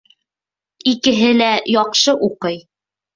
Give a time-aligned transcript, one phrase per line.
[0.91, 2.59] Икеһе лә яҡшы уҡый